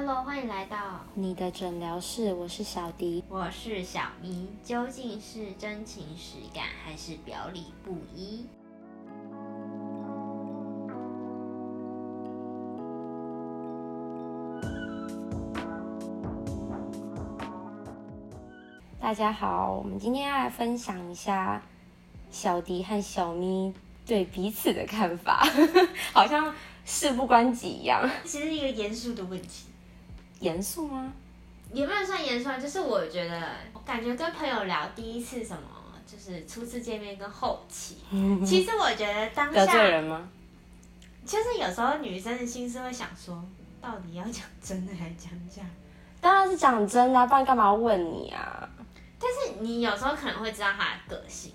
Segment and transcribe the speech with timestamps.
[0.00, 0.76] Hello，欢迎来到
[1.14, 3.24] 你的诊疗室，我是小迪。
[3.28, 8.46] 我是小咪，究竟是真情实感还是表里不一？
[19.00, 21.60] 大家好，我们今天要来分享一下
[22.30, 23.74] 小迪和小咪
[24.06, 25.44] 对彼此的看法，
[26.14, 26.54] 好像
[26.84, 28.08] 事不关己一样。
[28.22, 29.64] 其实是一个严肃的问题，
[30.40, 31.12] 严肃吗？
[31.72, 33.42] 也不能算严肃啊，就是我觉得，
[33.72, 35.62] 我感觉跟朋友聊第一次什么，
[36.06, 37.96] 就是初次见面跟后期，
[38.46, 40.28] 其实我觉得当得罪下人吗？
[41.26, 43.44] 就是有时候女生的心思会想说，
[43.82, 45.62] 到底要讲真的还是讲假？
[46.20, 48.68] 当然是讲真的啊、不然干嘛问你啊？
[49.20, 51.52] 但是你有时候可能会知道他的个性，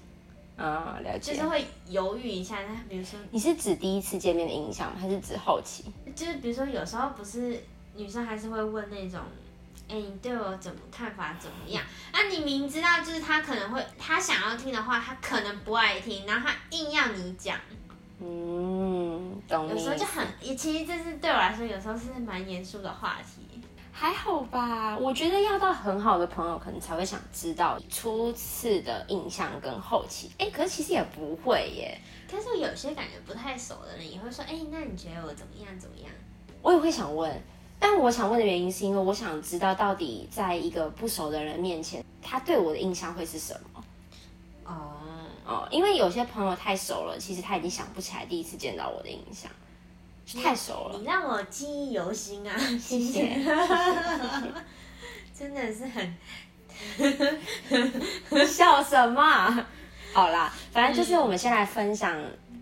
[0.56, 1.34] 啊，了解。
[1.34, 2.62] 就是会犹豫一下。
[2.68, 5.86] 那比如说，你是指第一次见面的印象吗，还是指后期？
[6.16, 7.60] 就是比如说有时候不是
[7.96, 9.20] 女生还是会问那种，
[9.88, 11.84] 哎、你对我怎么看法怎么样？
[12.12, 17.58] 那、你明知道就是她可能会，她想要听的话，她可能不爱听，然后她硬要你讲，
[18.20, 19.84] 嗯，懂有你。
[19.84, 23.42] 时候就很，也其实这是对我来说有时候是蛮严肃的话题。
[23.96, 30.32] 还好吧，我觉得要到很好的朋友，可能才会想知道初次的印象跟后期。
[30.40, 31.96] 哎、可是其实也不会耶，
[32.30, 36.10] 但是有些感觉不太熟的人也会说，哎、那你觉得我怎么样怎么样？
[36.64, 37.32] 我也会想问。
[37.84, 43.84] 但我想问的原因是因为我想知道到底在一个不熟的人面前，他对我的印象会是什么
[44.64, 44.94] 哦，
[45.46, 45.68] 哦？
[45.70, 49.52] 因为有些朋友太熟了，其实他已经想不起来第一次见到我的印象，
[50.42, 50.98] 太熟了。
[50.98, 52.58] 你让我记忆犹新啊！
[52.80, 53.38] 谢谢，
[55.38, 56.16] 真的是很
[58.48, 59.68] 笑什么啊？
[60.14, 62.18] 好啦，反正就是我们先来分享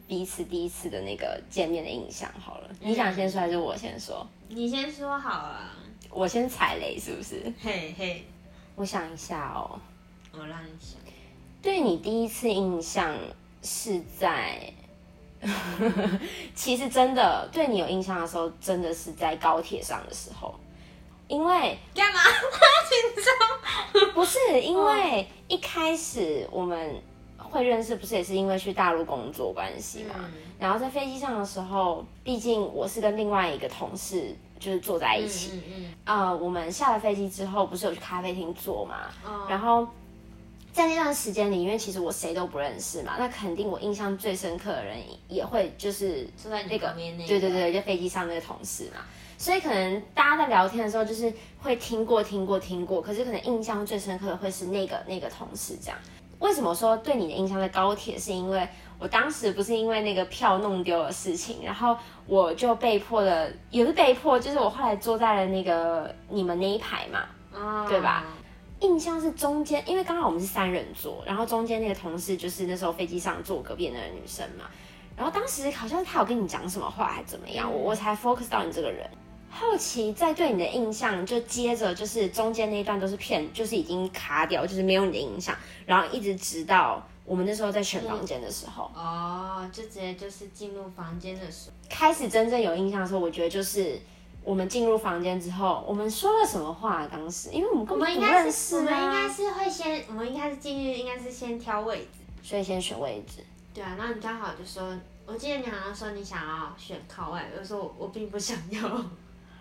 [0.07, 2.69] 彼此第一次的那个见面的印象好了。
[2.79, 4.27] 你想先说还是我先说？
[4.53, 5.71] 你先说好了，
[6.09, 7.41] 我先踩雷是不是？
[7.63, 8.25] 嘿嘿，
[8.75, 9.79] 我想一下哦，
[10.33, 10.99] 我让你想。
[11.61, 13.15] 对你第一次印象
[13.63, 14.73] 是在，
[16.53, 20.53] 其实真的对你有印象的时候，真的是在高铁上的时候，
[21.29, 22.19] 因为干嘛？
[22.91, 24.11] 紧张？
[24.13, 27.01] 不是因为一开始我们
[27.51, 30.15] 会认识，不是也是因为去大陆工作关系嘛？
[30.17, 39.09] 嗯然后在飞机上的时候，毕竟我是跟另外一个同事就是坐在一起，嗯嗯呃，我们下了飞机之后，不是有去咖啡厅坐嘛？
[39.25, 39.33] 嗯。
[39.33, 39.47] 哦。
[39.49, 39.87] 然后
[40.71, 44.97] 在那段时间里，因为其实我谁都不认识嘛，那肯定我印象最深刻的人
[45.27, 46.93] 也会就是坐在那个
[47.27, 49.01] 对对对，就飞机上那个同事嘛。
[49.39, 55.97] 所以可能大家在聊天的时候，就是会听过听过听过，可是可能印象最深刻的会是那个那个同事这样。
[56.41, 58.19] 为什么说对你的印象在高铁？
[58.19, 58.67] 是因为
[58.99, 67.25] 我当时不是因为那个票弄丢的事情，然后我就被迫的，也是被迫，就是我后来坐在了那个你们那一排嘛，
[67.57, 68.25] 啊对吧？
[68.81, 74.65] 印象是中间，因为刚好我们是三人座，然后中间那个同事就是那时候飞机上坐我隔壁的那个女生嘛，
[75.15, 79.07] 然后当时好像她有跟你讲什么话还怎么样，我我才 focus 到你这个人。
[79.51, 91.75] 后期在对你的印象，就接着就是中间那一段都是片，就是已经卡掉，就是没有你的印象，然后一直直到我们那时候在选房间的时候，哦，就直接就是进入房间的时候。
[91.89, 93.99] 开始真正有印象的时候，我觉得就是
[94.43, 97.05] 我们进入房间之后，我们说了什么话？
[97.07, 102.07] 当时因为我们我们应该认是，我识们应该啊，是会先，我们应该是进去，应该是先挑位置。
[102.41, 103.43] 所以先选位置。
[103.73, 108.81] 对啊，然后你刚好就说，我记得你好像说你想要选靠外，我说我我并不想要。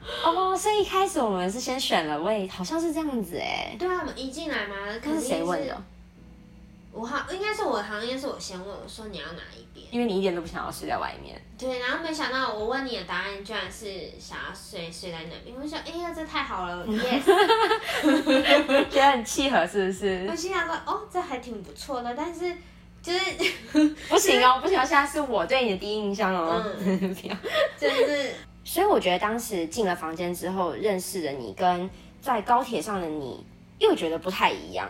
[0.25, 3.77] 哦，所以一开始我们是先选了位，好像是这样子哎。
[3.79, 5.83] 对啊，我们一进来嘛，肯那定是谁问的？
[6.93, 9.87] 我好应该是我，好像应该是我先问，我说你要哪一边？
[9.93, 11.41] 因为你一点都不想要睡在外面。
[11.57, 17.23] 对，然后没想到我问你的答案居然是想要睡睡在那边，我就说哎呀这太好了， yes。
[18.91, 20.35] 觉得很契合是不是我？
[20.35, 22.53] 心想说哦这还挺不错的，但是
[23.01, 26.61] 就是不行哦，不行哦，现在是我对你的第一印象哦。
[26.83, 27.37] 不要。
[27.79, 28.35] 就是
[28.65, 31.89] 所以我觉得当时进了房间之后认识的你，跟
[32.21, 33.45] 在高铁上的你
[33.79, 34.89] 又觉得不太一样。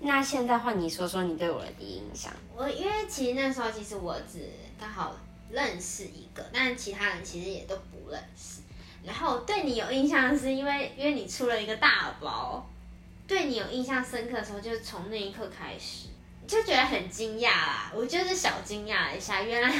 [0.00, 2.32] 那现在换你说说你对我的第一印象。
[2.56, 4.48] 我因为其实那时候其实我只
[4.80, 5.14] 刚好
[5.50, 8.62] 认识一个，但其他人其实也都不认识。
[9.04, 12.66] 然后对你有印象是因为因为你出了一个大包，
[13.26, 16.08] 对你有印象深刻的时候，就是从那一刻开始，
[16.46, 17.92] 就觉得很惊讶啦。
[17.94, 19.70] 我就是小惊讶了一下，原来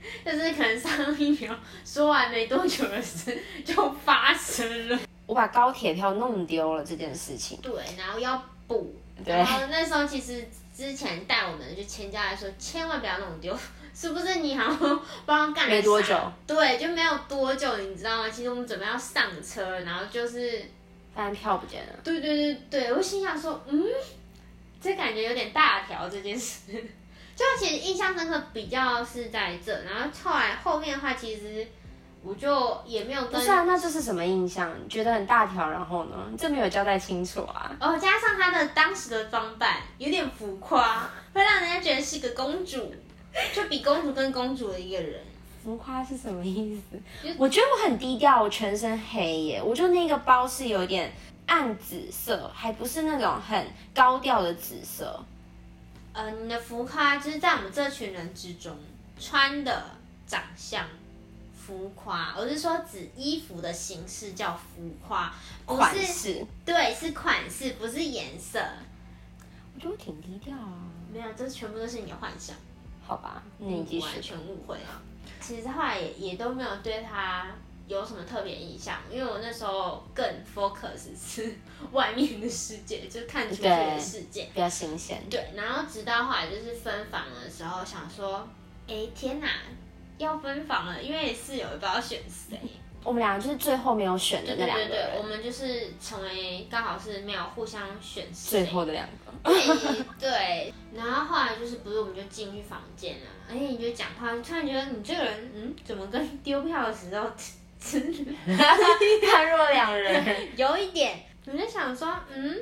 [0.24, 1.54] 就是可能上一秒
[1.84, 4.98] 说完没多久的事就发生了。
[5.26, 8.94] 我把高铁票弄丢了这件事情，对，然后要补，
[9.24, 13.58] 对然后那时候其实之前带我们的就千家来说，千万不要弄丢，
[13.92, 16.16] 是不是你好像不知道干了没多久，
[16.46, 18.30] 对，就没有多久，你知道吗？
[18.30, 20.62] 其实我们准备要上车，然后就是，
[21.12, 21.92] 发现票不见了。
[22.04, 23.84] 对对对对，我心想说，嗯，
[24.80, 26.84] 这感觉有点大条这件事。
[27.36, 31.66] 就其实印象深刻比较是在这，然后后来后面的话，其实
[32.22, 34.72] 我就也没有跟不是啊，那这是什么印象？
[34.82, 36.16] 你觉得很大条，然后呢？
[36.38, 37.76] 这没有交代清楚啊。
[37.78, 42.90] 哦，加上她的当时的装扮有点浮夸，会让人家觉得是个公主，
[43.54, 45.20] 就比公主更公主的一个人。
[45.62, 46.98] 浮夸是什么意思？
[47.36, 49.62] 我觉得我很低调，我全身黑耶。
[49.62, 51.12] 我就那个包是有点
[51.46, 55.22] 暗紫色，还不是那种很高调的紫色。
[56.16, 58.74] 呃，你的浮夸就是在我们这群人之中
[59.20, 59.84] 穿的
[60.26, 60.82] 长相
[61.54, 65.30] 浮夸，我是说指衣服的形式叫浮夸，
[65.66, 68.58] 不款是式，对，是款式，不是颜色。
[69.74, 70.88] 我觉得我挺低调啊。
[71.12, 72.56] 没有，这全部都是你的幻想，
[73.06, 74.22] 好吧，那你继完续。
[74.22, 75.02] 全误会了。
[75.38, 77.48] 其实后来也也都没有对他
[77.86, 80.24] 有什么特别印象，因为我那时候更
[80.56, 81.54] focus 是
[81.92, 84.48] 外面的世界，就看出去的世界。
[84.54, 85.22] 比较新鲜。
[85.28, 88.48] 对，然后直到后来就是分房的时候，想说，
[88.88, 89.48] 哎天哪，
[90.16, 92.58] 要分房了，因为室友也不知道选谁。
[93.04, 98.64] 我们俩就是最后没有选的对那两个对对对，我，们就是成为刚好是没有互相选谁。
[98.64, 99.12] 最后的两个。
[99.44, 107.30] 对对，然后后来就是不是我们就进去房间了，而且你就讲话，突然觉得你这个人，嗯，怎么跟丢票的时候
[109.32, 110.24] 判若两人。
[110.56, 112.56] 有一点，我就想说，嗯，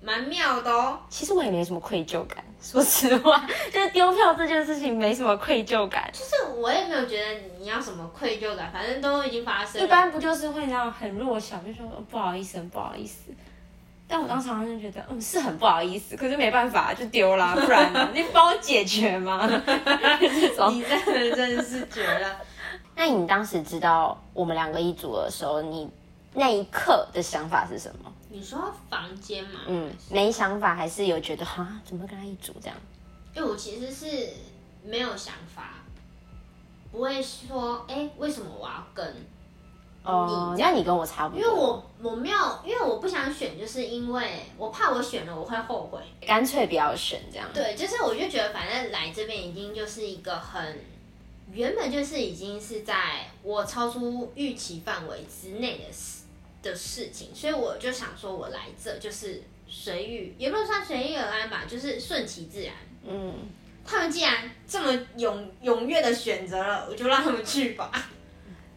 [0.00, 0.98] 蛮妙的哦。
[1.08, 6.10] 其实我也没什么愧疚感，说实话， 就是丢票这件事情没什么愧疚感。
[6.12, 9.86] 就是我也没有觉得你要什么愧疚感，反正都已经发生了。
[9.86, 13.30] 一般不就是会那样很弱小，就说、哦不好意思，不好意思。
[14.08, 18.10] 但我当时好像就觉得，嗯，是很不好意思，可是没办法，就丢啦，不然呢？
[18.12, 19.48] 你帮我解决吗？
[20.20, 20.74] 这种。
[20.74, 22.36] 你这个人真的是绝了。
[22.94, 25.88] 那你当时知道我们两个一组的时候，你
[26.34, 28.12] 那一刻的想法是什么？
[28.28, 32.76] 你说房间嘛，嗯，没想法，还是有觉得哈，怎么跟他一组这样？
[33.34, 34.30] 因为我其实是
[34.84, 35.74] 没有想法，
[36.90, 39.26] 不会说，哎、为什么我要跟？
[40.04, 46.00] 哦，你那你跟我差不多，因为我我没有，因为我不想选，就是因为我怕我选了我会后悔。
[46.26, 47.46] 干脆不要选这样。
[47.54, 50.84] 对，就是我就觉得反正来这边已经就是一个很，
[51.52, 56.22] 原本就是已经是在我超出预期范围之内的事
[56.62, 62.72] 的事情，所以我就想说我来这就是随遇，也不能算随遇而安吧，就是顺其自然。
[63.04, 63.34] 嗯，
[63.84, 67.90] 他们既然这么踊踊跃的选择了，我就让他们去吧。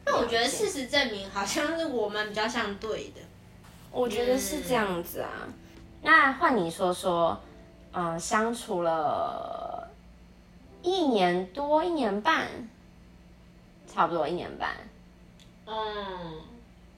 [0.06, 3.22] 那我觉得事实证明，好像是我们比较像对的。
[3.92, 5.48] 我觉得是这样子啊。
[6.02, 7.40] 那换你说说，
[7.92, 9.85] 嗯、相处了
[10.86, 12.46] 一年多、一年半，
[13.92, 14.70] 差不多一年半
[15.66, 16.40] 嗯，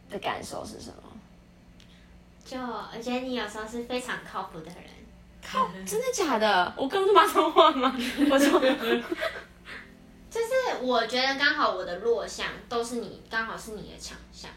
[0.10, 1.04] 的感受是什么？
[2.44, 2.60] 就
[2.94, 4.76] 而且你有时候是非常靠谱的人。
[5.42, 6.74] 靠，真的假的？
[6.76, 7.96] 我刚刚骂脏话吗？
[8.30, 8.60] 我说，
[10.30, 14.52] 就是我觉得刚好我的弱项都是你，刚好是你的强项。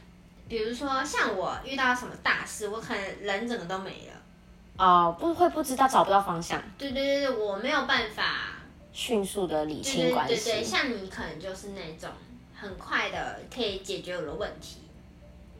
[0.49, 4.85] 比如说像我遇到什么大事，我可能人整个都没了。
[4.85, 8.25] 哦，不会不知道，找不到方向，对对对对，我没有办法。
[8.93, 10.71] 迅速的理清关对对对，系。
[10.71, 12.11] 像你可能就是那种
[12.55, 14.79] 很快的可以解决我的问题，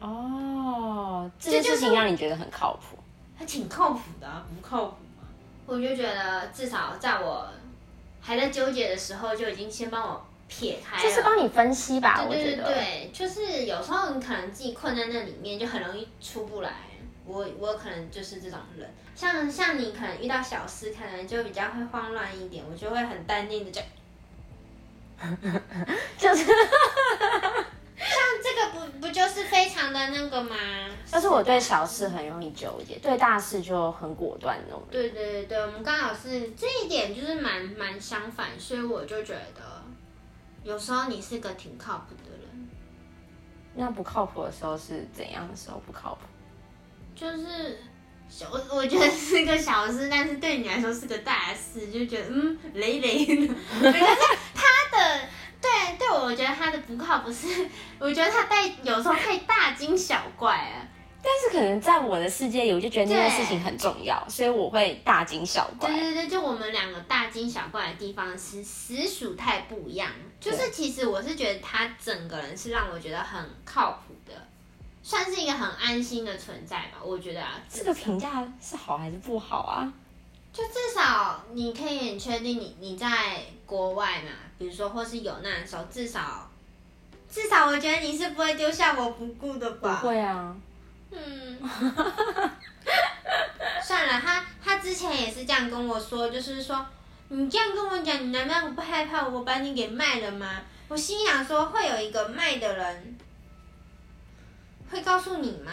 [0.01, 2.99] 哦，这件事情让你觉得很靠谱。
[3.39, 5.25] 还挺靠谱的、啊，不靠谱吗？
[5.67, 7.49] 我就觉得至少在我
[8.21, 11.03] 还在纠结的时候，就已经先帮我撇开了。
[11.03, 12.65] 就是帮你分析吧，我对对觉得。
[12.65, 16.73] 对对，就是有时候你可能自己困在那里面，就很容易出不来。
[17.25, 23.81] 我我可能就是这种人，像像你可能遇到小事，可能就比较会慌乱一点，我就会很淡定的就，
[26.19, 26.57] 就是，像
[28.43, 30.57] 这个不不就是非常的那个吗？
[31.11, 34.83] 但是我对小事很容易纠结，对大事就很果断那种。
[34.91, 39.85] 对对对对，我们刚好是这一点就是蛮蛮相反，所以我就觉得
[40.65, 42.69] 有时候你是个挺靠谱的人，
[43.75, 46.23] 那不靠谱的时候是怎样的时候不靠谱？
[47.21, 47.79] 就是
[48.31, 53.55] 小我我觉得是个小事，但是对你来说是个大事，就觉得嗯累累的。
[53.79, 53.99] 可 是
[54.55, 55.21] 他的
[55.61, 57.47] 对对我觉得他的不靠谱是，
[57.99, 60.89] 我觉得他带有时候太大惊小怪了。
[61.23, 66.01] 但是可能在我的世界里，我就觉得那件事情很重要，所以我会大惊小怪对。
[66.01, 70.09] 对对，就我们两个大惊小怪的地方是实属太不一样。
[70.41, 74.33] 就是其实我是觉得他整个人是让我觉得很靠谱的，
[75.03, 76.99] 算是一个很安心的存在吧。
[77.03, 79.93] 我觉得啊，这个评价是好还是不好啊？
[80.53, 86.51] 就至少你可以很确定你你在国外嘛，比如说或是有难的时候，至少
[87.31, 89.97] 至少我觉得你是不会丢下我不顾的不吧？
[89.97, 90.57] 会啊，
[91.13, 91.59] 嗯，
[93.87, 96.85] 算了，他他之前也是这样跟我说，就是说
[97.29, 100.61] 你这样跟我讲，你难道不害怕我把你给卖了吗？
[100.89, 103.17] 我心想说，会有一个卖的人
[104.91, 105.73] 会告诉你吗？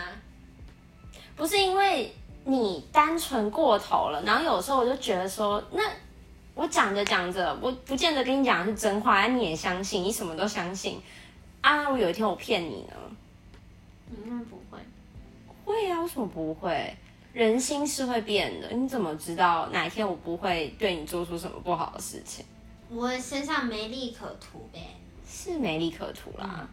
[1.35, 2.13] 不是因为
[2.45, 5.81] 你单纯过头了，然后有时候我就觉得说，那
[6.55, 10.99] 我讲着讲着，我不见得跟你讲的是真话，你也相信，你什么都相信
[11.61, 11.89] 啊！
[11.89, 12.95] 我有一天我骗你呢？
[14.09, 14.79] 你应该不会。
[15.65, 16.95] 会啊，为什么不会？
[17.33, 22.43] 人心是会变的，你怎么知道哪一天我不会对你做出什么不好的事情？
[22.89, 24.79] 我身上没利可图呗。
[25.29, 26.67] 是没利可图啦。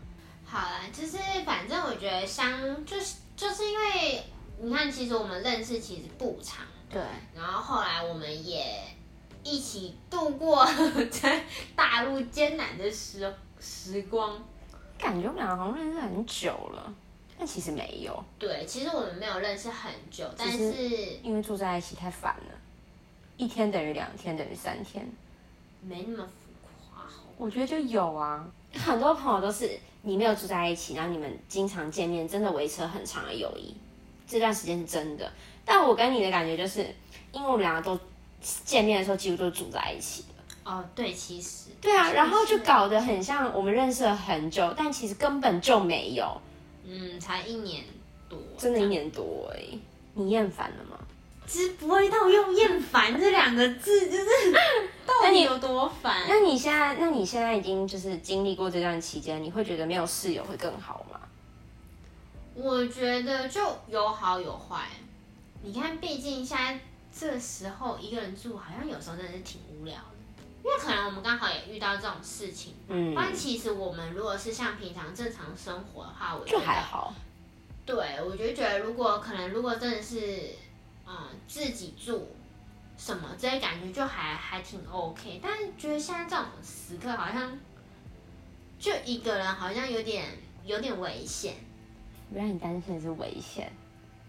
[0.54, 4.22] 好啦，就是反正我觉得相就是就是因为
[4.60, 7.02] 你看，其实我们认识其实不长，对，
[7.34, 8.80] 然后后来我们也
[9.42, 10.64] 一起度过
[11.10, 11.44] 在
[11.74, 14.40] 大陆艰难的时时光。
[14.96, 16.94] 感觉我们两个好像认识很久了，
[17.36, 20.72] 但其实没有，对，其实我们没有认识很久，但是
[21.24, 22.54] 因为住在一起太烦了，
[23.36, 25.04] 一天等于两天等于三天。
[25.82, 26.32] 没那么浮
[26.92, 27.04] 夸。
[27.36, 33.74] 我觉得就有啊，很多朋友都是你没有住在一起，然后你们经常见面，真的维持了很长的友谊，
[34.26, 35.32] 这段时间是真的。
[35.64, 36.86] 但我跟你的感觉就是，
[37.32, 37.98] 因为我们两个都
[38.64, 46.38] 见面的时候几乎都住在一起的，哦，对，其实对啊，然后就搞搞得很像我们认识了很久，但其实根本就没有，
[46.84, 47.82] 嗯，才一年
[48.28, 49.80] 多，真的一年多而已。
[50.12, 50.98] 你厌烦了吗？
[51.46, 54.26] 其实不会到用厌烦这两个字，就是
[55.06, 56.24] 到底有多烦？
[56.28, 61.20] 那你现在，那你现在已经就是经历过这段期间，你会觉得没有室友会更好吗？
[62.54, 64.88] 我觉得就有好有坏。
[65.62, 66.78] 你看，毕竟现在
[67.16, 70.02] 这时候一个人住，好像有时候真的是挺无聊的。
[70.62, 77.12] 因为可能我们刚好也遇到这种事情，嗯但，其实我们如果是像平常正常生活的话，我觉就得还好。
[77.84, 80.56] 对，我就觉得如果可能，如果真的是嗯
[81.46, 82.28] 自己住
[82.96, 87.58] 什么这些感觉就还还挺 OK，但是觉得现在这种时刻好像
[88.78, 90.24] 就一个人好像有点
[90.64, 91.54] 有点危险，
[92.30, 93.70] 原来你担心的是危险，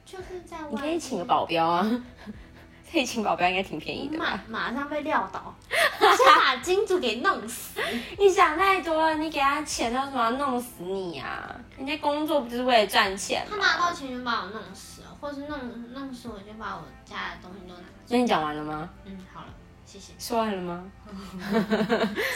[0.06, 2.04] 就是在外你可以请个保镖啊，
[2.92, 4.44] 可以请保镖应该挺便宜的马吧？
[4.48, 7.80] 马上被撂倒， 先把金主给弄死。
[8.18, 11.56] 你想太多了，你给他钱，他为什么要弄死你啊？
[11.78, 13.56] 人家工作不就是为了赚钱他？
[13.58, 14.95] 拿到钱就把我弄死了，
[15.25, 17.86] 或是弄弄死我就把我家的东西都拿走。
[18.10, 18.88] 那你讲完了吗？
[19.05, 19.48] 嗯，好了，
[19.84, 20.13] 谢谢。
[20.20, 20.86] 说完了吗？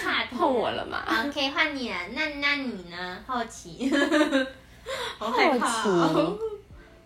[0.01, 1.03] 差点碰我了吗？
[1.05, 1.96] 好，可以换你了。
[2.15, 3.24] 那那你呢？
[3.27, 3.91] 好奇，
[5.19, 6.46] 好 好害怕哦、奇，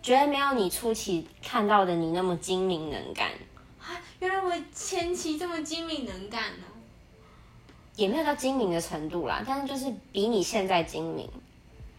[0.10, 3.28] 觉得没有你初期看到的你那么精明能干，
[3.78, 6.72] 啊原来我前期这么精明能干哦。
[7.96, 11.28] 也没有到精明的程度啦，但是就是比你现在精明。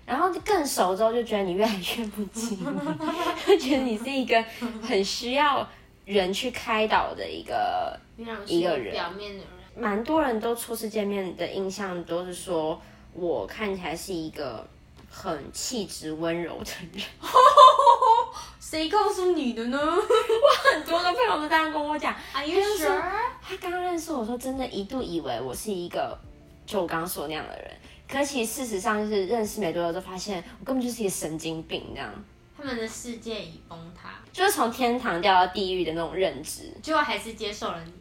[0.05, 2.97] 然后更熟之后，就觉得你越来越不精明，
[3.45, 4.43] 就觉得你是一个
[4.81, 5.67] 很需要
[6.05, 7.99] 人去开导的一个。
[8.45, 9.47] 一个人表面的人。
[9.75, 12.81] 蛮多人都初次见面的印象都是说
[13.11, 14.65] 我看起来是一个
[15.11, 17.03] 很气质温柔的人，
[18.61, 22.15] 谁告诉你的呢 我很多的朋友都这样跟我讲。
[22.33, 23.01] ？Are you 就是 sure？
[23.41, 26.17] 他刚认识我说，真的一度以为我是一个
[26.65, 27.69] 就我刚刚说那样的人，
[28.07, 32.11] 可其实事实上就是认识没多久就发现我根本就是一个神经病这样，
[32.57, 36.71] 他们的世界已崩塌，就是从天堂掉到地狱的那种认知。
[36.81, 37.91] 结果还是接受了你。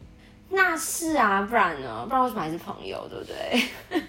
[0.50, 2.06] 那是啊，不然呢？
[2.08, 4.02] 不然为什么还是朋友，对不对？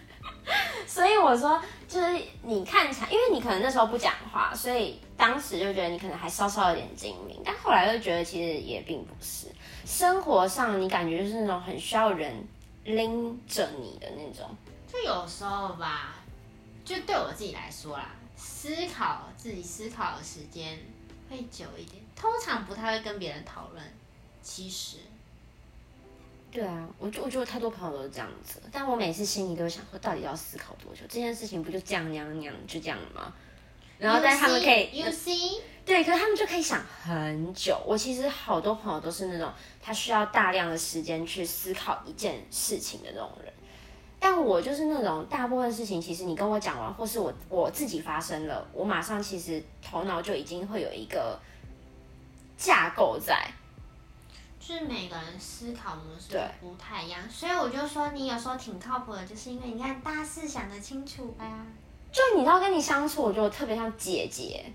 [0.85, 9.47] 所以我说，就是你看起来，因为你可能那时候不讲话，所以当时就觉得你可能还稍稍有点精明，但后来就觉得其实也并不是。
[9.85, 12.31] 生活上你感觉就是那种很需要人
[12.83, 14.47] 拎着你的那种。
[14.95, 16.15] 就有时候吧，
[16.85, 20.79] 就对我自己来说啦，思考自己思考的时间
[21.29, 23.83] 会久一点，通常不太会跟别人讨论。
[24.41, 24.97] 其实，
[26.49, 31.01] 对啊，我就我觉得太多朋友都是这样子，但我每次心里都会想说，到底要思考多久？
[31.09, 33.33] 这件事情不就这样那样那样就这样了吗？
[33.97, 37.81] 然后，但他们可以 You see，对，可是他们就可以想很久。
[37.85, 43.51] 我其实好多朋友都是那种他需要大量的时间去思考一件事情的那种人，
[44.27, 51.39] 但我就是那种大部分事情，其实你跟我讲完，或是我我自己发生了，我马上其实头脑就已经会有一个
[52.57, 53.47] 架构在。
[54.59, 61.45] 就是每个人思考模式对不太一样，所以我就说你有时候挺靠谱的，就是因为你看大事想得清楚吧。
[62.11, 64.65] 就你知道跟你相处，我觉得我特别像姐姐。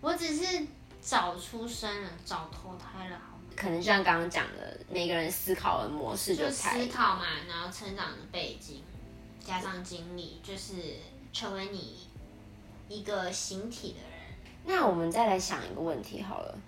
[0.00, 0.66] 我只是
[1.00, 3.44] 早出生了，早投胎了，好吗？
[3.54, 8.82] 可能就像刚刚讲的，每个人思考的模式就太思考嘛，然后成长的背景
[9.46, 10.74] 加上经历，就是
[11.32, 11.98] 成为你
[12.88, 14.10] 一个形体的人。
[14.64, 16.58] 那我们再来想一个问题好了，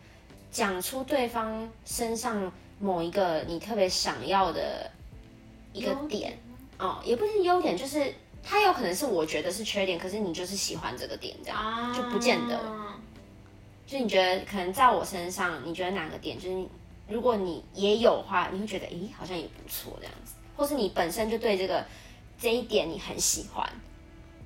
[0.53, 4.89] 讲出对方身上某一个你特别想要的
[5.73, 6.39] 一个点，
[6.79, 12.61] 哦，也不是优点，就是它有可能是我觉得是缺点，可是你就是喜欢这个点，这样、啊就不见得。
[13.89, 16.65] 就你觉得可能在我身上，你觉得哪个点就是
[17.09, 21.85] 如果你也有的话，你会觉得咦好像也不错这样子，或是你本身就对这个
[22.41, 23.69] 这一点你很喜欢，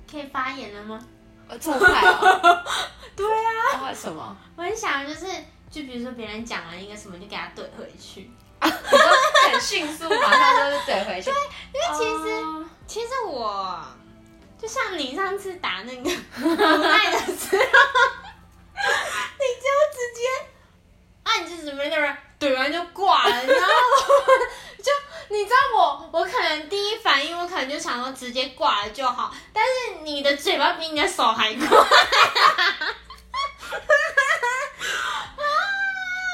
[0.09, 0.99] 可以发言了吗？
[1.47, 2.63] 呃，这么快哦？
[3.15, 4.35] 对啊，为什么？
[4.55, 5.25] 我很想就是，
[5.69, 8.29] 就比如说别人讲了一个什么，就给他怼回去。
[8.63, 11.29] 很迅速，马上就是怼回去。
[11.29, 11.33] 对，
[11.73, 13.85] 因为其实、其实我
[14.57, 16.09] 就像你上次打那个
[16.41, 17.63] 无奈的时候，
[19.37, 20.19] 你就直接
[21.23, 24.02] 啊，你就怎么那个怼完就挂了，然后就
[25.33, 31.67] 你知道我我可能第一反应我可能就想说直接挂了就好，但是你的嘴巴比你的手还快。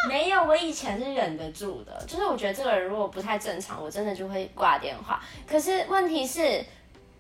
[0.10, 5.24] 没有，我以前是忍得住的，就是我觉得这个人如果不太正常，我真的就会挂电话。
[5.48, 6.66] 可是问题是，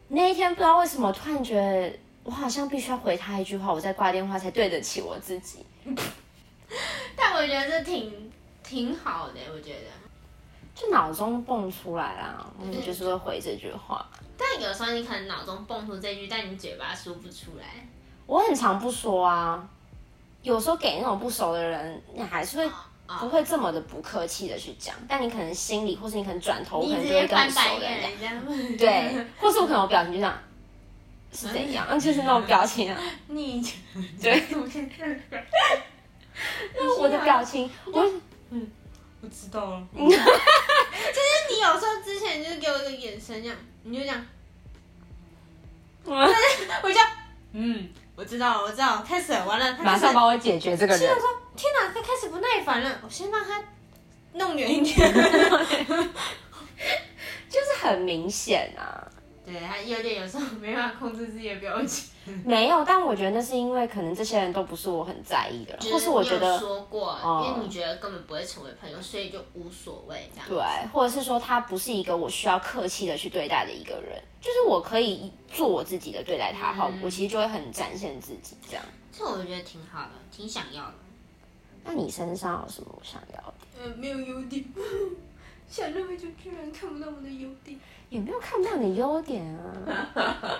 [0.10, 1.94] 那一天不知道为什么突然觉得，
[2.24, 5.66] 我好像必须要回他一句话，我再挂电话才对得起我自己。
[7.16, 8.32] 但我觉得这挺
[8.64, 10.09] 挺好的，我觉得。
[10.76, 14.06] 就脑中蹦出来啦，嗯，就是会回这句话。
[14.38, 17.66] 但有时候你可能脑中蹦出这句，但你嘴巴说不出来。
[18.26, 19.68] 我很常不说啊，
[20.42, 22.72] 有时候给那种不熟的人，你还是会
[23.20, 30.38] 不会这么的不客气的去讲，但你可能心里，或是你可能转头，我可能就会跟很熟的人讲，对，或是我可能我表情就这样，
[31.34, 33.62] 是怎样， 就是那种表情啊，你
[34.22, 34.44] 对，
[37.00, 38.10] 我的表情，我
[39.22, 39.88] 我知道了。
[39.94, 40.18] 就是
[41.50, 44.26] 你有时候之前就是给我一个眼神，这样你就这样，
[46.06, 47.00] 我就
[47.52, 51.20] 嗯，我知道了，我知道了，开始了完了，他马上帮我解决这个人心想。
[51.20, 53.62] 说天哪，他开始不耐烦了，我先让他
[54.34, 55.13] 弄远一点。
[57.50, 59.08] 就是很明显啊，
[59.52, 62.10] 对他有点有时候没办法控制自己的表情，
[62.46, 70.48] 没有，但我觉得那是因为可能这些人都不是我很在意的人，就或是我觉得说过，哦因为你觉得根本不会成为朋友，所以就无所谓这样。
[70.48, 78.86] 对，或者是说他不是一个我需要客气的去对待的一个人，就是我可以做我自己的对待他好，嗯我其实就会很展现自己这样。
[79.12, 80.94] 这我觉得挺好的，挺想要的。
[81.84, 83.54] 那你身上有什么我想要的？
[83.82, 84.64] 呃，没有优点，
[85.68, 87.80] 想那么久居然看不到我的优点。
[88.10, 90.60] 有没有看不到你的优点啊？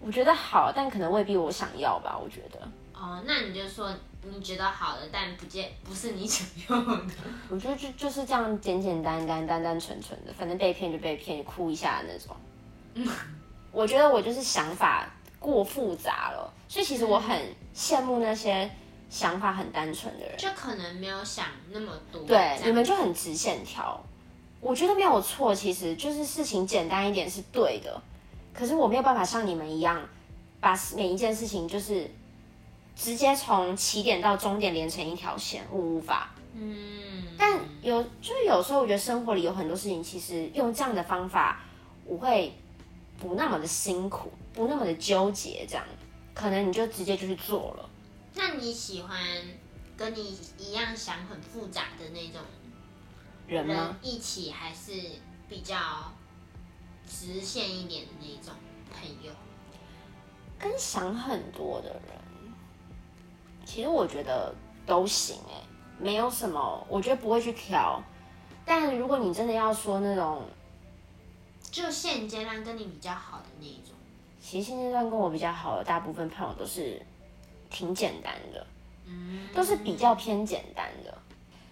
[0.00, 2.16] 我觉得好，但可能未必我想要吧。
[2.16, 2.60] 我觉得，
[2.92, 3.90] 哦，那你就说
[4.22, 7.04] 你觉得好的，但不见不是你想要的。
[7.48, 12.36] 我觉得就就是这样简简单单、单单纯纯的，反正被骗就被骗，哭一下那种。
[13.72, 17.36] 我觉得我就是想法过复杂了，所以其实我很
[17.74, 18.70] 羡慕那些
[19.10, 20.36] 想法很单纯的人。
[20.36, 22.22] 就可能没有想那么多。
[22.22, 24.00] 对，你们就很直线条。
[24.64, 28.00] 我觉得没有错，其实就是事情简单一点是对的，
[28.54, 30.00] 可是我没有办法像你们一样，
[30.58, 32.10] 把每一件事情就是
[32.96, 36.34] 直接从起点到终点连成一条线，我无法。
[36.54, 41.60] 嗯，但有就是有时候我觉得生活里有很多事情，其实用这样的方法，
[42.06, 42.50] 我会
[43.18, 45.84] 不那么的辛苦，不那么的纠结，这样
[46.32, 47.90] 可能你就直接就去做了。
[48.34, 49.18] 那你喜欢
[49.94, 52.40] 跟你一样想很复杂的那种
[53.46, 53.74] 人吗？
[53.74, 54.92] 人一起，还是
[55.48, 55.76] 比较
[57.06, 58.54] 直线一点的那种
[58.90, 59.32] 朋友？
[60.58, 62.52] 跟想很多的人，
[63.64, 64.54] 其实我觉得
[64.86, 65.60] 都行哎、
[65.98, 68.02] 没有什么，我觉得不会去挑。
[68.64, 70.42] 但如果你真的要说那种，
[71.70, 73.92] 就现阶段跟你比较好的那一种，
[74.40, 77.04] 其实现阶段跟我比较好的大部分朋友都是
[77.68, 78.66] 挺简单的，
[79.04, 81.18] 嗯，都是比较偏简单的。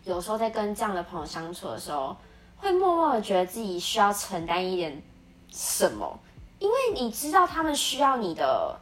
[0.05, 2.17] 有时候在跟这样的朋友相处的时候，
[2.57, 5.03] 会默默的觉得自己需要承担一点
[5.51, 6.19] 什么，
[6.59, 8.79] 因为你知道他们需要你的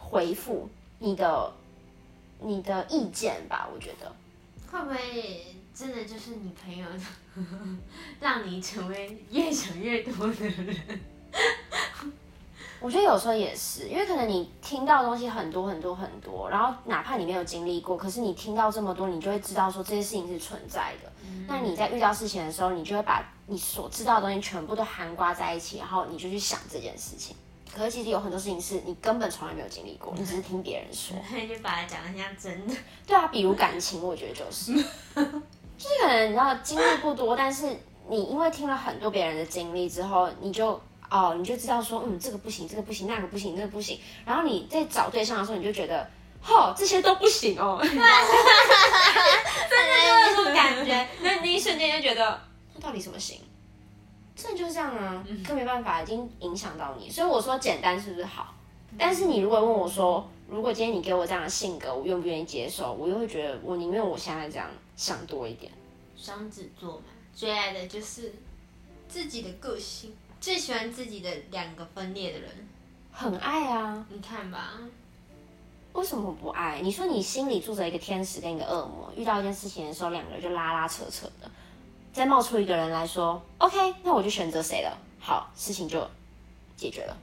[0.00, 1.52] 回复，你的
[2.40, 4.12] 你的意见吧，我觉得。
[4.70, 6.86] 会不会真的就是你朋友
[8.20, 10.76] 让你成为越想越多的人？
[12.84, 21.10] 我觉得有时候也是，因为可能你听到的东西很多很多很多，然后哪怕你没有经历过，可是你听到这么多，你就会知道说这些事情是存在的。
[21.48, 27.34] 那你在遇到事情的时候，你就会把你所知道的东西全部都含刮在一起，然后你就去想这件事情。
[27.74, 31.16] 可是其实有很多事情是你根本从来没有经历过，你只是听别人说。
[31.48, 32.74] 就把它讲的像真的。
[33.06, 34.74] 对啊，比如感情，我觉得就是，
[35.16, 37.74] 就是可能你知道经历不多，但是
[38.10, 40.78] 你因为听了很多别人的经历之后，你就
[41.14, 44.00] 哦，你就知道说，嗯，这个不行，这个不行，那个不行，那个不行。
[44.26, 46.04] 然后你在找对象的时候，你就觉得，
[46.44, 48.06] 哦，这些都不行哦， 真的就是
[50.34, 51.08] 那种感觉。
[51.22, 52.40] 那那一瞬间就觉得，
[52.74, 53.40] 那到底什么行？
[54.34, 57.08] 真的就是这样啊，更没办法，已经影响到你。
[57.08, 58.52] 所以我说简单是不是好？
[58.98, 62.92] 但是你如果问我说，如果今天你给我这样的性格，我愿不愿意接受？
[62.92, 65.70] 我又会觉得，我宁愿我现在这样想多一点。
[66.16, 68.34] 双子座嘛，最爱的就是
[69.08, 70.12] 自己的个性，
[70.44, 72.50] 最喜欢自己的两个分裂的人，
[73.10, 74.04] 很爱啊。
[74.10, 74.74] 你看吧，
[75.94, 76.82] 为什么不爱？
[76.82, 81.50] 你说你心里住着一个天使跟一个恶魔，遇到一件事情的时候，两个人就拉拉扯扯的，
[82.12, 84.98] 再冒出一个人来说，OK，那我就选择谁了。
[85.18, 86.06] 好，事情就
[86.76, 87.16] 解决了。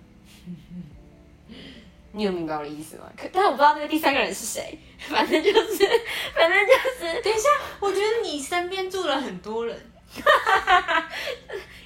[2.14, 3.04] 你有明白我的意思吗？
[3.16, 4.80] 可但我不知道那个第三个人是谁。
[5.08, 5.88] 反正就是，
[6.34, 7.22] 反正就是。
[7.22, 9.80] 等一下，我觉得你身边住了很多人，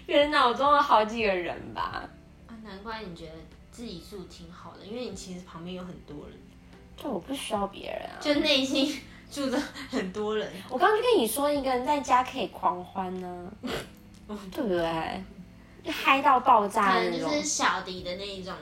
[0.13, 2.07] 人脑中有好几个人吧。
[2.47, 3.33] 啊，难怪你觉得
[3.71, 6.37] 自己住挺好的，因为你其实旁边有很多人。
[6.95, 8.17] 就我不需要别人啊。
[8.21, 9.57] 就内心住着
[9.89, 10.49] 很多人。
[10.69, 13.51] 我刚刚就跟你说，一个人在家可以狂欢呢，
[14.27, 15.23] 对不对？
[15.83, 17.29] 就嗨到爆炸那种。
[17.29, 18.53] 就是小迪的那一种。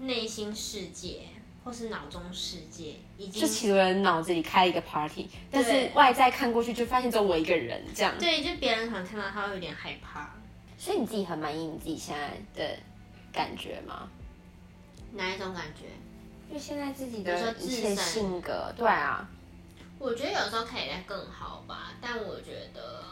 [0.00, 1.22] 内心世界
[1.64, 8.14] 或是脑中世界，已经就其实人脑子里开一个 party，但是外在看过去就发现只有我一个人这样。
[8.16, 10.30] 对，就别人可能看到他会有点害怕。
[10.78, 12.78] 所以你自己很满意你自己现在的
[13.32, 14.08] 感觉吗？
[15.12, 15.86] 哪一种感觉？
[16.50, 19.28] 就现在自己的一些性格，对啊。
[19.98, 23.02] 我觉得有时候可以再更好吧，但我觉得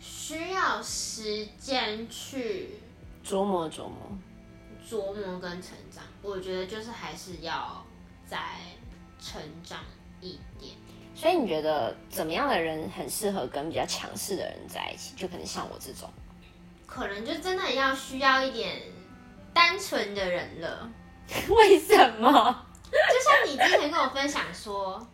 [0.00, 2.70] 需要时间去
[3.24, 3.96] 琢磨琢磨。
[4.88, 7.84] 琢磨跟成长，我觉得就是还是要
[8.26, 8.38] 再
[9.18, 9.80] 成长
[10.20, 10.74] 一点。
[11.14, 15.14] 所以你觉得怎么样的人很适合跟比较强势的人在一起？
[15.16, 16.08] 就可能像我这种，
[16.86, 18.82] 可能就真的要需要一点
[19.52, 20.90] 单纯的人了。
[21.48, 22.66] 为什么？
[22.90, 25.04] 就像你之前跟我分享说，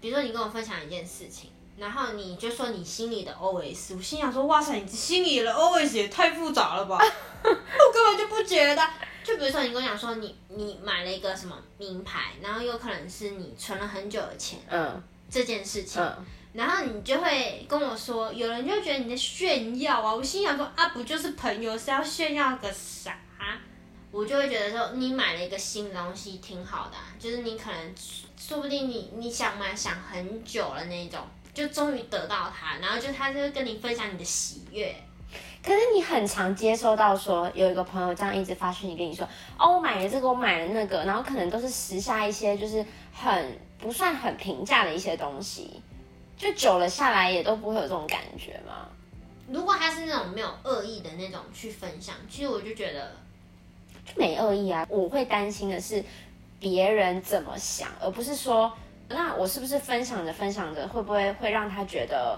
[0.00, 6.98] 比如说你跟我分享一件事情，然后你就说你心里的 OS，我心想说，哇塞，你心里的 OS 也太复杂了吧？
[7.42, 8.82] 我根本就不觉得。
[9.24, 23.16] 就比如说，你跟我讲说，你你买了一个什么名牌，然后有可能是你存了很久的钱，嗯，这件事情，嗯，然后你就会跟我说，有人就觉得你在炫耀啊，我心想说啊，不就是朋友，是要炫耀个啥？
[24.10, 27.94] 我就会觉得说，你买了一个新东西挺好的，就是你可能
[28.36, 31.18] 说不定你你想买想很久了那种，
[31.54, 34.94] 就终于得到它，然后就他就会跟你分享你的喜悦。
[35.64, 39.26] 可是你很常接收到说有一个朋友这样一直发讯息跟你说，
[39.58, 42.84] 哦，我买了这个，我买了那个，然后可能都是时下一些就是
[43.14, 45.80] 很不算很平价的一些东西，
[46.42, 48.88] 就久了下来也都不会有这种感觉吗？
[49.48, 53.12] 如果他是那种没有恶意的那种去分享，其实我就觉得
[54.04, 54.84] 就没恶意啊。
[54.90, 56.04] 我会担心的是
[56.58, 58.72] 别人怎么想，而不是说
[59.08, 62.36] 那我是不是分享着分享着会不会会让他觉得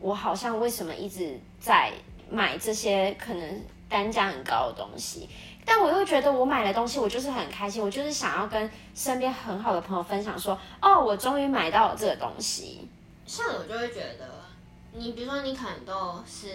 [0.00, 1.92] 我好像为什么一直在。
[2.32, 5.28] 买这些可能单价很高的东西，
[5.64, 12.88] 但我又觉得我买的东西我就是很开心，我就是想要跟身边很好的朋友分享，说哦，我终于买到了这个东西。
[13.30, 14.28] 像我就会觉得，
[14.92, 16.48] 你比如说你可能都是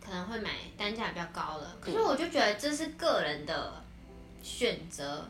[0.00, 3.82] 可能会买单价比较高的，可是我就觉得这是个人的
[4.40, 5.28] 选择，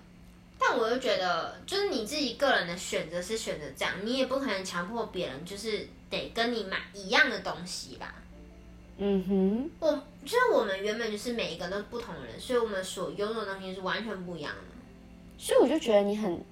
[0.59, 8.14] 但我又觉得就是你自己个人的选择是选择这样，你也不可能强迫别人就是得跟你买一样的东西吧。
[8.99, 9.90] 嗯哼，我
[10.23, 14.77] 就是我们原本就是每一个都是不同人，所以我们所拥有的东西是完全不一样的。
[15.38, 16.44] 所以我就觉得你很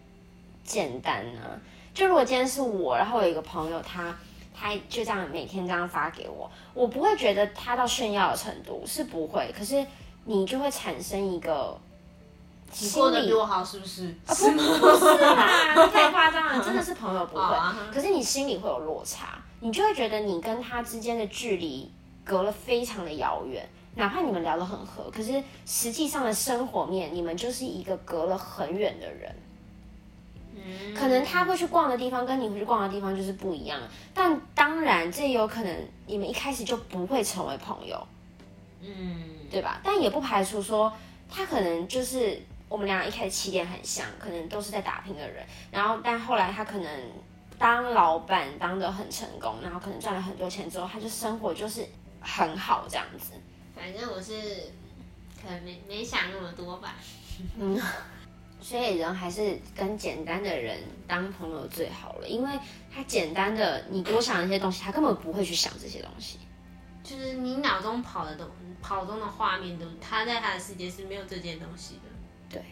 [0.64, 1.61] 简单啊。
[1.99, 4.17] 就如果今天是我，然后有一个朋友，他
[4.55, 9.53] 他就这样每天这样发给我，我不会觉得他到炫耀的程度，是不会。
[9.59, 9.85] 可是
[10.25, 11.77] 你就会产生一个
[12.79, 14.15] 你过得比我好，是不是？
[14.25, 17.43] 不不是啦， 太夸张了，真的是朋友不会。
[17.93, 21.91] 可是你心里会有落差，你就会觉得你跟他之间的距离。
[22.25, 29.35] 隔了非常的遥远，哪怕你们聊得很合，可是实际上的生活面，你们就是一个隔了很远的人。
[30.64, 33.81] 嗯，可能他会去逛的地方跟你会去逛的地方就是不一样，
[34.12, 38.07] 但当然这也有可能你们一开始就不会成为朋友。
[38.81, 39.81] 嗯，对吧？
[39.83, 40.92] 但也不排除说
[41.31, 46.90] 他可能就是我们俩一开始起点很像，可能都是在打拼的人，然后但后来他可能
[47.59, 51.87] 当老板当得很成功，然后可能赚了很多钱之后，他就生活就是。
[52.21, 53.33] 很好，这样子。
[53.77, 54.33] 反正我是
[55.40, 56.97] 可能没没想那么多吧。
[57.57, 57.81] 嗯，
[58.61, 62.51] 所以人还是跟简单的人当朋友最好了，因为
[62.92, 66.38] 他简单的你多想一些东西，他根本不会去想这些东西。
[67.03, 68.47] 就是你脑中跑的东
[68.83, 72.03] 跑中的画面都，他在他的世界是没有这件东西的。
[72.51, 72.62] 对，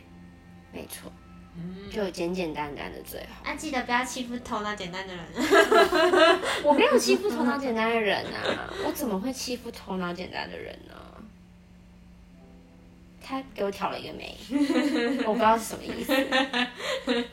[0.73, 1.11] 没错，
[1.91, 3.51] 就简简单单的最好。
[3.51, 5.25] 啊，记得不要欺负头脑简单的人。
[6.63, 10.95] 我没有欺负头脑简单的人啊，我怎么会欺负头脑简单的人呢？
[13.27, 14.37] 他给我挑了一个眉，
[15.27, 16.15] 我不知道是什么意思。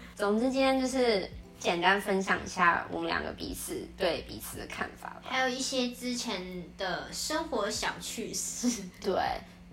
[0.16, 1.30] 总之，今天就是
[1.60, 5.22] 简单分享一下我们两个彼此对彼此的看法吧。
[5.24, 6.42] 还有一些之前
[6.80, 8.84] 的生活小趣事。
[9.00, 9.14] 对，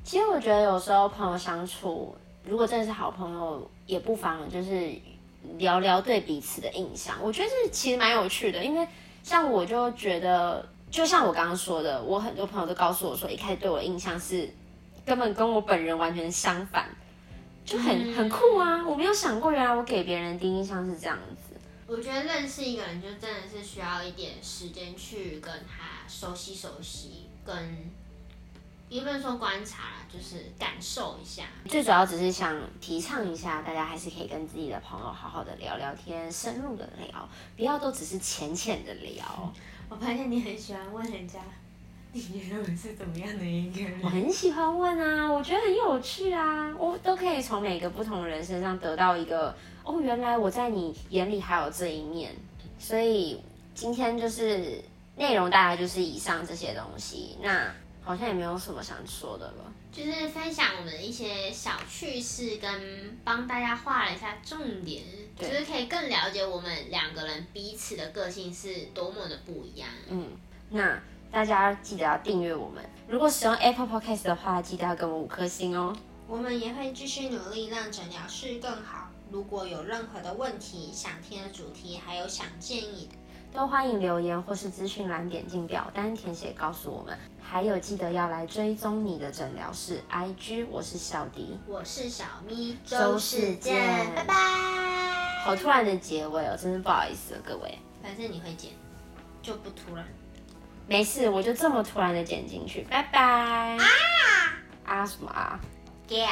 [0.04, 4.92] 其实我觉得有时候朋友相处，如果真的是好朋友，也不妨就是
[5.56, 7.16] 聊聊对彼此的印象。
[7.22, 8.86] 我觉得这其实蛮有趣的，因为
[9.22, 14.52] 像我就觉得，就像我刚刚说的，我很多朋友都告诉我说，一开始对我印象是
[15.04, 16.88] 根本跟我本人完全相反，
[17.64, 18.84] 就很很酷啊！
[18.86, 21.54] 我没有想过，原来我给别人的第一印象是这样子。
[21.86, 27.90] 我觉得认识一个人，就真的是需要一点时间去跟他熟悉熟悉，跟
[28.88, 31.44] 也不能说观察啦，就是感受一下。
[31.66, 39.52] 最主要只是想提倡一下，大家还是可以跟自己的朋友好好的聊聊天，深入的聊，不要都只是浅浅的聊。
[39.88, 41.40] 我发现你很喜欢问人家，
[42.12, 44.00] 你觉得我是怎么样的一个人？
[44.02, 52.34] 我很喜欢问啊，我觉得很有趣啊，我都可以从每个不同的人身上得到一个哦，原来我在你眼里还有这一面。
[52.78, 53.40] 所以
[53.74, 54.82] 今天就是
[55.16, 59.72] 内容大概就是以上这些东西，那好像也没有什么想说的了。
[59.92, 65.02] 就是分享我们一些小趣事，跟帮大家画了一下重点，
[65.36, 69.88] 就是可以更了解我们两个人彼此的个性是多么的不一样。
[70.08, 70.28] 嗯，
[70.70, 70.98] 那
[71.32, 72.84] 大家记得要订阅我们。
[73.06, 75.96] 如果使用 Apple Podcast 的话，记得要给我们五颗星哦。
[76.26, 79.08] 我们也会继续努力让诊疗室更好。
[79.30, 83.16] 如果有任何的问题、想听的主题，还有想建议的，
[83.56, 87.16] 都欢迎留言或是资讯栏点进表单填写告诉我们。
[87.40, 91.56] 还有记得要来追踪你的诊疗室 IG，我是小迪。
[91.66, 94.34] 我是小咪，周世见拜拜。
[95.44, 97.78] 好突然的结尾哦，真是不好意思了各位。
[98.02, 98.72] 反正你会剪，
[99.42, 100.04] 就不突然。
[100.90, 103.20] 没事，我就这么突然的剪进去，拜拜。
[103.20, 103.78] 啊
[104.84, 105.56] 啊什么啊
[106.08, 106.26] ？Yeah。